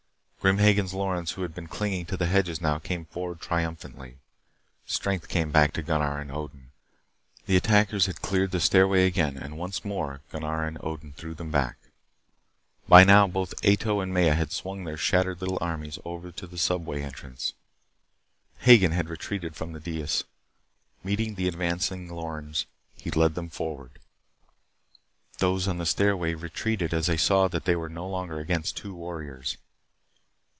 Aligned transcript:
Grim 0.43 0.57
Hagen's 0.57 0.91
Lorens 0.95 1.33
who 1.33 1.43
had 1.43 1.53
been 1.53 1.67
clinging 1.67 2.07
to 2.07 2.17
the 2.17 2.25
hedges 2.25 2.59
now 2.59 2.79
came 2.79 3.05
forward 3.05 3.39
triumphantly. 3.41 4.17
Strength 4.87 5.29
came 5.29 5.51
back 5.51 5.71
to 5.73 5.83
Gunnar 5.83 6.17
and 6.19 6.31
Odin. 6.31 6.71
The 7.45 7.55
attackers 7.55 8.07
had 8.07 8.23
cleared 8.23 8.49
the 8.49 8.59
stairway 8.59 9.05
again. 9.05 9.37
And 9.37 9.55
once 9.55 9.85
more 9.85 10.21
Gunnar 10.31 10.63
and 10.65 10.79
Odin 10.81 11.11
threw 11.13 11.35
them 11.35 11.51
back. 11.51 11.77
By 12.89 13.03
now 13.03 13.27
both 13.27 13.53
Ato 13.63 13.99
and 13.99 14.11
Maya 14.11 14.33
had 14.33 14.51
swung 14.51 14.83
their 14.83 14.97
shattered 14.97 15.41
little 15.41 15.59
armies 15.61 15.99
over 16.03 16.31
to 16.31 16.47
the 16.47 16.57
subway 16.57 17.03
entrance. 17.03 17.53
Hagen 18.61 18.93
had 18.93 19.09
retreated 19.09 19.55
from 19.55 19.73
the 19.73 19.79
dais. 19.79 20.23
Meeting 21.03 21.35
the 21.35 21.47
advancing 21.47 22.09
Lorens, 22.09 22.65
he 22.97 23.11
led 23.11 23.35
them 23.35 23.49
forward. 23.51 23.99
Those 25.37 25.67
on 25.67 25.77
the 25.77 25.85
stairway 25.85 26.33
retreated 26.33 26.95
as 26.95 27.05
they 27.05 27.15
saw 27.17 27.47
that 27.49 27.65
they 27.65 27.75
were 27.75 27.89
no 27.89 28.09
longer 28.09 28.39
against 28.39 28.75
two 28.75 28.95
warriors. 28.95 29.57